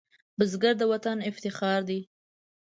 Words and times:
بزګر 0.37 0.73
د 0.79 0.83
وطن 0.91 1.17
افتخار 1.29 1.79
دی 1.89 1.99